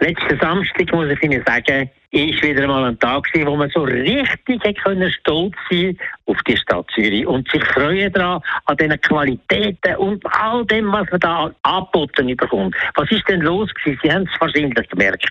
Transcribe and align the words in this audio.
Letzten 0.00 0.38
Samstag, 0.40 0.92
muss 0.92 1.10
ich 1.10 1.22
Ihnen 1.22 1.44
sagen, 1.46 1.90
ist 2.12 2.42
wieder 2.42 2.66
mal 2.66 2.84
ein 2.84 2.98
Tag 2.98 3.24
gewesen, 3.24 3.46
wo 3.46 3.56
man 3.56 3.70
so 3.70 3.82
richtig 3.82 4.62
können 4.82 5.12
stolz 5.12 5.54
sein 5.70 5.96
auf 6.26 6.36
die 6.46 6.56
Stadt 6.56 6.86
Zürich 6.94 7.26
und 7.26 7.48
sich 7.50 7.64
freuen 7.66 8.12
daran, 8.12 8.40
an 8.66 8.76
diesen 8.76 9.00
Qualitäten 9.00 9.96
und 9.96 10.24
all 10.26 10.64
dem, 10.66 10.92
was 10.92 11.08
man 11.10 11.20
da 11.20 11.50
angeboten 11.62 12.36
bekommt. 12.36 12.74
Was 12.94 13.10
ist 13.10 13.28
denn 13.28 13.40
los 13.40 13.68
gewesen? 13.74 14.00
Sie 14.02 14.12
haben 14.12 14.28
es 14.32 14.40
wahrscheinlich 14.40 14.88
gemerkt. 14.88 15.28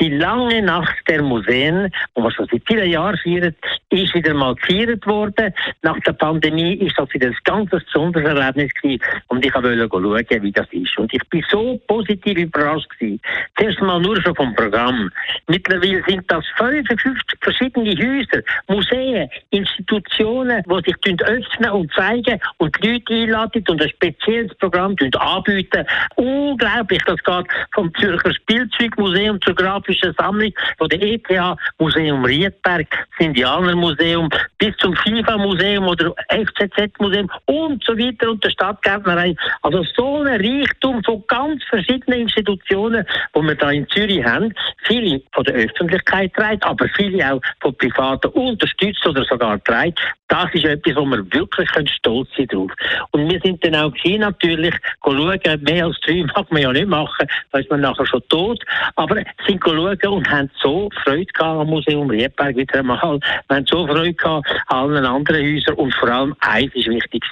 Die 0.00 0.10
lange 0.10 0.62
Nacht 0.62 0.96
der 1.08 1.22
Museen, 1.22 1.92
die 2.16 2.20
wir 2.20 2.30
schon 2.30 2.48
seit 2.50 2.62
vielen 2.66 2.90
Jahren 2.90 3.18
feiern, 3.18 3.54
ist 3.90 4.14
wieder 4.14 4.34
mal 4.34 4.54
gefeiert 4.54 5.06
worden. 5.06 5.52
Nach 5.82 5.98
der 6.00 6.12
Pandemie 6.12 6.74
ist 6.74 6.98
das 6.98 7.12
wieder 7.14 7.28
ein 7.28 7.36
ganz 7.44 7.70
besonderes 7.70 8.26
Erlebnis 8.26 8.72
gewesen 8.74 9.02
und 9.28 9.44
ich 9.44 9.54
wollte 9.54 9.88
schauen, 9.88 10.42
wie 10.42 10.52
das 10.52 10.66
ist. 10.72 10.98
Und 10.98 11.12
ich 11.12 11.22
bin 11.28 11.44
so 11.48 11.80
positiv 11.86 12.38
überrascht 12.38 12.90
gewesen. 12.98 13.20
Zuerst 13.56 13.80
mal 13.80 14.00
nur 14.02 14.20
schon 14.20 14.34
vom 14.34 14.54
Programm. 14.54 15.10
Mittlerweile 15.48 16.02
sind 16.06 16.30
das 16.30 16.44
55 16.56 17.38
verschiedene 17.40 17.90
Häuser, 17.90 18.42
Museen, 18.68 19.28
Institutionen, 19.50 20.62
die 20.66 20.90
sich 20.90 21.22
öffnen 21.22 21.70
und 21.70 21.92
zeigen 21.92 22.40
und 22.58 22.76
die 22.82 22.92
Leute 22.92 23.14
einladen 23.14 23.64
und 23.68 23.82
ein 23.82 23.88
spezielles 23.88 24.54
Programm 24.56 24.96
anbieten. 25.18 25.86
Unglaublich, 26.16 27.02
das 27.06 27.22
geht 27.22 27.46
vom 27.74 27.92
Zürcher 27.94 28.34
Spielzeugmuseum 28.34 29.40
zur 29.42 29.54
grafischen 29.54 30.14
Sammlung, 30.18 30.52
von 30.78 30.88
der 30.88 31.02
ETH 31.02 31.58
Museum 31.78 32.24
Riedberg, 32.24 32.86
das 32.90 33.26
Indianermuseum, 33.26 34.28
bis 34.58 34.76
zum 34.76 34.94
FIFA-Museum 34.96 35.86
oder 35.86 36.14
FCZ-Museum 36.28 37.30
und 37.46 37.82
so 37.84 37.96
weiter 37.96 38.30
und 38.30 38.42
der 38.44 38.50
Stadtgärtnerei. 38.50 39.34
Also 39.62 39.84
so 39.96 40.22
ein 40.22 40.40
Reichtum 40.40 41.02
von 41.04 41.24
ganz 41.26 41.62
verschiedenen 41.64 42.20
Institutionen, 42.22 43.04
die 43.34 43.40
wir 43.40 43.54
da 43.54 43.70
in 43.70 43.86
Zürich 43.92 44.24
haben. 44.24 44.54
Viele 44.84 45.22
von 45.32 45.44
der 45.44 45.54
Öffentlichkeit 45.54 46.32
trägt, 46.34 46.64
aber 46.64 46.88
viele 46.96 47.32
auch 47.32 47.40
von 47.60 47.76
Privaten 47.76 48.28
unterstützt 48.28 49.06
oder 49.06 49.24
sogar 49.24 49.62
trägt. 49.64 50.00
Das 50.28 50.46
ist 50.54 50.64
etwas, 50.64 50.96
wo 50.96 51.04
wir 51.04 51.24
wirklich 51.32 51.68
stolz 51.90 52.28
sein 52.36 52.46
drauf. 52.46 52.70
Und 53.10 53.30
wir 53.30 53.38
sind 53.40 53.64
dann 53.64 53.74
auch 53.74 53.94
hier 53.96 54.18
natürlich 54.18 54.74
schauen, 55.04 55.40
mehr 55.60 55.84
als 55.86 56.00
drei 56.00 56.24
mag 56.34 56.50
man 56.50 56.62
ja 56.62 56.72
nicht 56.72 56.88
machen, 56.88 57.26
da 57.50 57.58
ist 57.58 57.70
man 57.70 57.82
nachher 57.82 58.06
schon 58.06 58.22
tot, 58.28 58.64
aber 58.96 59.22
sind 59.46 59.62
schauen 59.62 59.98
und 60.08 60.30
haben 60.30 60.50
so 60.62 60.88
Freude 61.04 61.26
gehabt 61.26 61.60
am 61.60 61.66
Museum 61.66 62.08
Riedberg 62.08 62.56
wieder 62.56 62.78
einmal. 62.78 63.20
Wir 63.48 63.56
haben 63.56 63.66
so 63.66 63.86
Freude 63.86 64.14
gehabt 64.14 64.46
an 64.68 64.76
allen 64.78 65.04
anderen 65.04 65.44
Häusern 65.44 65.74
und 65.74 65.94
vor 65.94 66.08
allem 66.08 66.34
eins 66.40 66.74
ist 66.74 66.88
wichtig. 66.88 67.22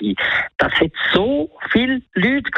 Das 0.59 0.73
hat 0.75 0.91
so 1.15 1.51
Leute 1.75 2.03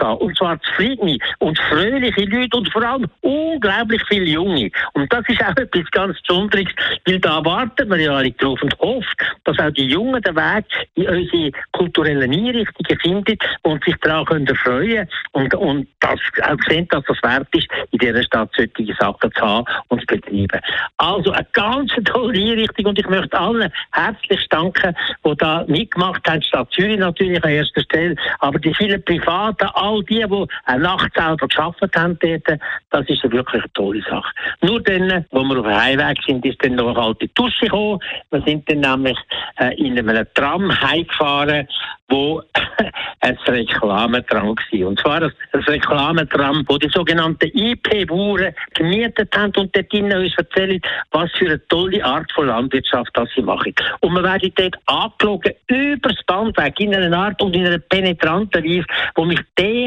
gehabt, 0.03 0.23
und 0.23 0.37
zwar 0.37 0.61
zufriedene 0.63 1.19
und 1.39 1.59
fröhliche 1.59 2.25
Leute 2.25 2.57
und 2.57 2.73
vor 2.73 2.83
allem 2.83 3.07
unglaublich 3.21 4.03
viele 4.09 4.27
Junge. 4.27 4.71
Und 4.95 5.13
das 5.13 5.25
ist 5.29 5.43
auch 5.43 5.57
etwas 5.57 5.91
ganz 5.91 6.21
Besonderes, 6.21 6.69
weil 7.07 7.19
da 7.21 7.45
wartet 7.45 7.89
man 7.89 8.01
ja 8.01 8.13
alle 8.13 8.31
drauf 8.33 8.63
und 8.63 8.79
hofft, 8.79 9.17
dass 9.45 9.59
auch 9.59 9.71
die 9.71 9.87
Jungen 9.87 10.23
den 10.23 10.37
Weg 10.37 10.65
in 10.95 11.07
unsere 11.09 11.51
kulturellen 11.73 12.33
Einrichtungen 12.33 13.01
finden 13.01 13.39
und 13.63 13.85
sich 13.85 13.97
daran 14.03 14.25
können 14.25 14.57
freuen 14.57 15.09
und, 15.33 15.55
und 15.55 15.89
das 16.01 16.19
auch 16.43 16.57
sehen, 16.69 16.87
dass 16.91 17.05
das 17.05 17.23
wert 17.23 17.49
ist, 17.55 17.69
in 17.91 17.99
dieser 17.99 18.23
Stadt 18.23 18.51
solche 18.57 18.95
Sachen 18.99 19.33
zu 19.33 19.43
haben 19.43 19.65
und 19.89 20.01
zu 20.01 20.07
betreiben. 20.07 20.61
Also 20.99 21.33
eine 21.33 21.47
ganz 21.53 21.93
tolle 22.05 22.39
Einrichtung 22.39 22.87
und 22.87 22.99
ich 22.99 23.09
möchte 23.09 23.39
allen 23.39 23.71
herzlich 23.93 24.49
danken, 24.49 24.95
die 25.25 25.37
da 25.37 25.65
mitgemacht 25.69 26.29
haben. 26.29 26.43
Stadt 26.43 26.71
Zürich 26.73 26.99
natürlich 26.99 27.43
an 27.45 27.51
erster 27.51 27.83
Stelle, 27.83 28.17
aber 28.41 28.59
die 28.59 28.75
vielen 28.75 29.03
Privaten, 29.05 29.67
all 29.93 30.03
die, 30.05 30.25
die 30.25 30.47
eine 30.65 30.83
Nacht 30.83 31.13
selber 31.15 31.49
geschafft 31.49 31.81
haben 31.97 32.19
dort, 32.21 32.61
das 32.91 33.09
ist 33.09 33.25
eine 33.25 33.33
wirklich 33.33 33.63
tolle 33.75 34.03
Sache. 34.03 34.33
Nur 34.61 34.81
dann, 34.83 35.25
wo 35.31 35.43
wir 35.43 35.59
auf 35.59 35.67
dem 35.67 35.77
Heimweg 35.77 36.19
sind, 36.27 36.45
ist 36.45 36.65
dann 36.65 36.77
noch 36.77 36.89
eine 36.89 36.99
alte 36.99 37.29
Dusche 37.29 37.67
gekommen. 37.67 38.01
Wir 38.31 38.43
sind 38.43 38.69
dann 38.69 38.81
nämlich 38.81 39.19
äh, 39.59 39.75
in 39.77 39.99
einem 39.99 40.27
Tram 40.35 40.71
heimgefahren, 40.81 41.69
wo 42.09 42.43
ein 43.21 43.39
Reklametram 43.47 44.49
war. 44.49 44.89
Und 44.89 45.01
zwar 45.01 45.23
ein 45.23 45.33
Reklametram, 45.55 46.65
wo 46.69 46.77
die 46.77 46.91
sogenannten 46.91 47.51
IP-Bauern 47.55 48.55
gemietet 48.75 49.37
haben 49.37 49.53
und 49.57 49.75
dort 49.75 49.93
drinnen 49.93 50.19
uns 50.19 50.37
erzählen, 50.37 50.81
was 51.11 51.31
für 51.33 51.47
eine 51.47 51.67
tolle 51.69 52.05
Art 52.05 52.31
von 52.33 52.47
Landwirtschaft 52.47 53.11
das 53.15 53.29
sie 53.35 53.43
machen. 53.43 53.75
Und 54.01 54.15
wir 54.15 54.23
werden 54.23 54.53
dort 54.55 54.77
angelogen, 54.87 55.53
übers 55.69 56.23
Band 56.27 56.57
weg, 56.59 56.79
in 56.81 56.95
einer 56.95 57.17
Art 57.17 57.41
und 57.43 57.57
in 57.57 57.67
einer 57.67 57.79
penetranten 57.79 58.63
Weise, 58.63 58.87
die 59.17 59.25
mich 59.25 59.41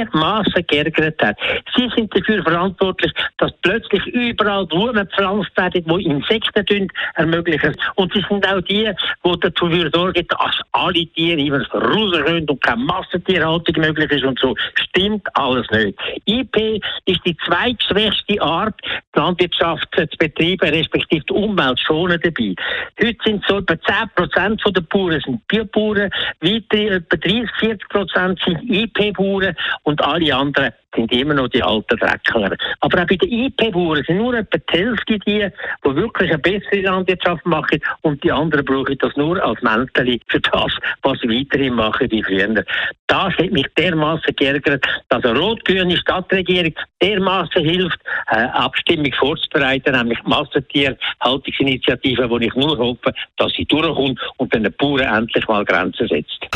dermaßen 0.03 0.65
geärgert 0.67 1.21
hat. 1.21 1.37
Sie 1.75 1.89
sind 1.95 2.15
dafür 2.15 2.43
verantwortlich, 2.43 3.11
dass 3.37 3.51
plötzlich 3.61 4.05
überall 4.07 4.65
Blumen 4.65 5.07
gepflanzt 5.07 5.55
werden, 5.57 5.83
die 5.85 6.05
Insekten 6.05 6.87
ermöglichen. 7.15 7.75
Und 7.95 8.13
sie 8.13 8.23
sind 8.29 8.47
auch 8.47 8.61
die, 8.61 8.89
die 9.23 9.39
dazu 9.39 9.69
sorgen, 9.93 10.27
dass 10.27 10.61
alle 10.71 11.05
Tiere 11.07 11.41
immer 11.41 11.65
raus 11.71 12.11
können 12.25 12.49
und 12.49 12.61
keine 12.61 12.83
Massentierhaltung 12.83 13.75
möglich 13.81 14.11
ist 14.11 14.23
und 14.23 14.39
so. 14.39 14.55
Stimmt 14.75 15.27
alles 15.35 15.69
nicht. 15.71 15.97
IP 16.25 16.81
ist 17.05 17.21
die 17.25 17.35
zweitschwächste 17.45 18.41
Art, 18.41 18.75
Landwirtschaft 19.15 19.87
zu 19.95 20.17
betreiben, 20.17 20.69
respektive 20.69 21.23
die 21.25 21.33
Umwelt 21.33 21.79
schonen 21.79 22.19
dabei. 22.21 22.55
Heute 23.01 23.17
sind 23.23 23.43
so 23.47 23.59
etwa 23.59 23.73
10% 23.73 24.71
der 24.71 24.81
Bauern 24.81 25.21
sind 25.21 25.47
Biobauern, 25.47 26.09
weitere 26.41 26.95
etwa 26.95 27.17
30, 27.17 27.49
40% 27.59 28.45
sind 28.45 28.69
IP-Bauern 28.69 29.55
und 29.85 30.03
alle 30.03 30.35
anderen 30.35 30.73
sind 30.95 31.11
immer 31.11 31.33
noch 31.33 31.49
die 31.49 31.61
alten 31.61 31.97
Dreckler. 31.97 32.55
Aber 32.79 33.01
auch 33.01 33.07
bei 33.07 33.15
den 33.15 33.31
IP-Bauern 33.31 34.03
sind 34.05 34.17
nur 34.17 34.33
etwa 34.33 34.57
die 34.57 34.77
Hälfte 34.77 35.19
die, 35.19 35.19
die 35.19 35.95
wirklich 35.95 36.29
eine 36.29 36.39
bessere 36.39 36.81
Landwirtschaft 36.81 37.45
machen 37.45 37.79
und 38.01 38.23
die 38.23 38.31
anderen 38.31 38.65
brauchen 38.65 38.97
das 38.99 39.15
nur 39.15 39.43
als 39.43 39.61
Mäntel 39.61 40.19
für 40.27 40.39
das, 40.39 40.71
was 41.03 41.19
sie 41.19 41.29
weiterhin 41.29 41.75
machen 41.75 42.09
wie 42.11 42.23
früher. 42.23 42.63
Das 43.07 43.33
hat 43.33 43.51
mich 43.51 43.67
dermaßen 43.77 44.35
geärgert, 44.35 44.85
dass 45.09 45.23
eine 45.23 45.37
rot-grüne 45.37 45.97
Stadtregierung 45.97 46.73
dermaßen 47.01 47.63
hilft, 47.63 47.99
eine 48.27 48.53
Abstimmung 48.55 49.13
vorzubereiten, 49.13 49.95
nämlich 49.95 50.21
Massentierhaltungsinitiative, 50.23 52.29
wo 52.29 52.37
ich 52.37 52.55
nur 52.55 52.77
hoffe, 52.77 53.13
dass 53.37 53.51
sie 53.53 53.65
durchkommt 53.65 54.19
und 54.37 54.53
den 54.53 54.73
Bauern 54.77 55.01
endlich 55.01 55.47
mal 55.47 55.65
Grenzen 55.65 56.07
setzt. 56.07 56.47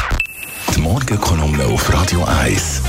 Die 0.76 0.82
Morgenkolumne 0.82 1.66
auf 1.66 1.94
Radio 1.94 2.24
1. 2.24 2.89